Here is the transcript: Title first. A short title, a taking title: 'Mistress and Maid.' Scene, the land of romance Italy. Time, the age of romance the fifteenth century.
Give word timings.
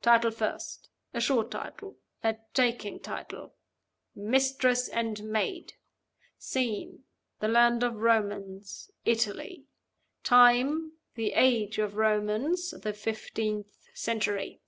Title 0.00 0.30
first. 0.30 0.90
A 1.12 1.20
short 1.20 1.50
title, 1.50 1.96
a 2.22 2.36
taking 2.54 3.00
title: 3.00 3.56
'Mistress 4.14 4.86
and 4.86 5.24
Maid.' 5.24 5.72
Scene, 6.38 7.02
the 7.40 7.48
land 7.48 7.82
of 7.82 7.96
romance 7.96 8.92
Italy. 9.04 9.64
Time, 10.22 10.92
the 11.16 11.32
age 11.32 11.78
of 11.78 11.96
romance 11.96 12.70
the 12.70 12.92
fifteenth 12.92 13.88
century. 13.92 14.60